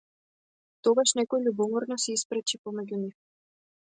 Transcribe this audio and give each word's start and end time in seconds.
Тогаш 0.87 1.13
некој 1.19 1.45
љубоморно 1.49 1.99
се 2.05 2.17
испречи 2.21 2.61
помеѓу 2.65 3.03
нив. 3.05 3.17